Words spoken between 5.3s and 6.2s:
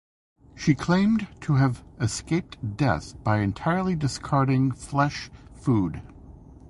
food".